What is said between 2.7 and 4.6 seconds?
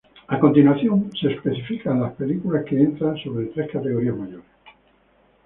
entran sobre tres categorías mayoresː